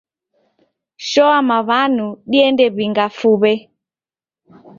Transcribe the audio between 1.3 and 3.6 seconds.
maw'anu diende w'inga fuw'e